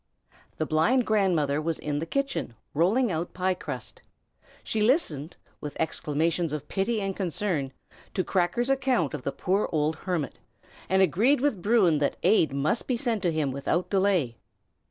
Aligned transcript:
The 0.57 0.65
blind 0.65 1.05
grandmother 1.05 1.61
was 1.61 1.77
in 1.77 1.99
the 1.99 2.07
kitchen, 2.07 2.55
rolling 2.73 3.11
out 3.11 3.35
pie 3.35 3.53
crust. 3.53 4.01
She 4.63 4.81
listened, 4.81 5.35
with 5.59 5.77
exclamations 5.79 6.51
of 6.53 6.67
pity 6.67 6.99
and 7.01 7.15
concern, 7.15 7.71
to 8.15 8.23
Cracker's 8.23 8.71
account 8.71 9.13
of 9.13 9.21
the 9.21 9.31
poor 9.31 9.69
old 9.71 9.97
hermit, 9.97 10.39
and 10.89 11.03
agreed 11.03 11.39
with 11.39 11.61
Bruin 11.61 11.99
that 11.99 12.17
aid 12.23 12.51
must 12.51 12.87
be 12.87 12.97
sent 12.97 13.21
to 13.21 13.31
him 13.31 13.51
without 13.51 13.91
delay. 13.91 14.37